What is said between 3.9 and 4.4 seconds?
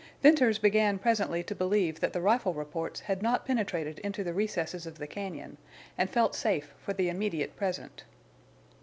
into the